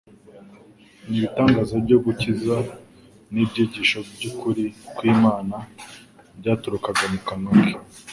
[1.07, 2.55] n'ibitangaza byo gukiza
[3.33, 4.63] n'ibyigisho by'ukuri
[4.95, 5.57] kw'Imana
[6.39, 7.75] byaturukaga mu kanwa ke: